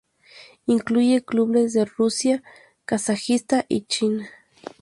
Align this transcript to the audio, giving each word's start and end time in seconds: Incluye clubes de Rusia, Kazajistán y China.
Incluye 0.65 1.23
clubes 1.23 1.73
de 1.73 1.85
Rusia, 1.85 2.41
Kazajistán 2.85 3.65
y 3.69 3.83
China. 3.83 4.31